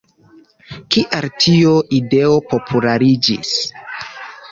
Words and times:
Kial 0.95 1.27
tiu 1.43 1.73
ideo 1.97 2.31
populariĝis? 2.53 3.53